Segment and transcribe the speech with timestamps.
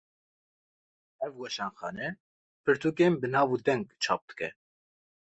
[1.25, 2.09] Ev weşanxane,
[2.63, 4.49] pirtûkên bi nav û deng çap dike